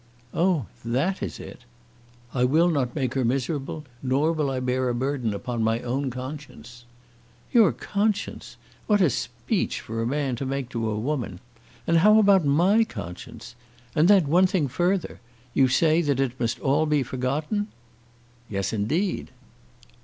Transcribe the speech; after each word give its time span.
"Oh, 0.33 0.65
that 0.83 1.21
is 1.21 1.39
it!" 1.39 1.59
"I 2.33 2.43
will 2.43 2.69
not 2.69 2.95
make 2.95 3.13
her 3.13 3.23
miserable, 3.23 3.85
nor 4.01 4.31
will 4.31 4.49
I 4.49 4.59
bear 4.59 4.89
a 4.89 4.95
burden 4.95 5.31
upon 5.31 5.61
my 5.61 5.79
own 5.81 6.09
conscience." 6.09 6.85
"Your 7.51 7.71
conscience! 7.71 8.57
What 8.87 8.99
a 8.99 9.11
speech 9.11 9.79
for 9.79 10.01
a 10.01 10.07
man 10.07 10.35
to 10.37 10.45
make 10.47 10.69
to 10.69 10.89
a 10.89 10.97
woman! 10.97 11.39
And 11.85 11.97
how 11.99 12.17
about 12.17 12.43
my 12.45 12.83
conscience? 12.83 13.53
And 13.95 14.07
then 14.07 14.27
one 14.27 14.47
thing 14.47 14.67
further. 14.67 15.19
You 15.53 15.67
say 15.67 16.01
that 16.01 16.19
it 16.19 16.39
must 16.39 16.57
be 16.57 16.63
all 16.63 16.89
forgotten?" 17.03 17.67
"Yes, 18.49 18.73
indeed." 18.73 19.29